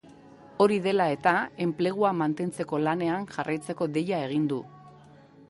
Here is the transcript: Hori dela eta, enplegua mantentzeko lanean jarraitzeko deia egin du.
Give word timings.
Hori 0.63 0.77
dela 0.85 1.05
eta, 1.15 1.33
enplegua 1.65 2.13
mantentzeko 2.23 2.81
lanean 2.89 3.29
jarraitzeko 3.37 3.91
deia 3.99 4.25
egin 4.31 4.51
du. 4.55 4.61